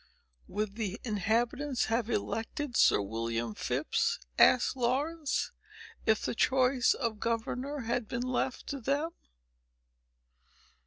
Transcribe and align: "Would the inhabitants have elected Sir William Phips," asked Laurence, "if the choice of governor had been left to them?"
"Would 0.47 0.77
the 0.77 0.99
inhabitants 1.03 1.85
have 1.85 2.09
elected 2.09 2.75
Sir 2.75 2.99
William 3.01 3.53
Phips," 3.53 4.17
asked 4.39 4.75
Laurence, 4.75 5.51
"if 6.07 6.25
the 6.25 6.33
choice 6.33 6.95
of 6.95 7.19
governor 7.19 7.81
had 7.81 8.07
been 8.07 8.23
left 8.23 8.65
to 8.69 8.79
them?" 8.79 9.11